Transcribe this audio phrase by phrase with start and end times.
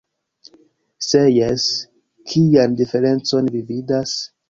[1.09, 1.67] Se jes,
[2.33, 4.21] kian diferencon vi vidas?